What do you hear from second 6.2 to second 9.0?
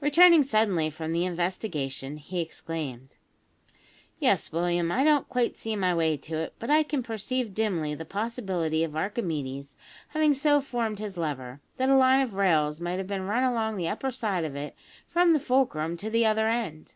it; but I can perceive dimly the possibility of